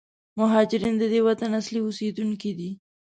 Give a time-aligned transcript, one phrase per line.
[0.39, 2.69] مهارجرین د دې وطن اصلي اوسېدونکي دي.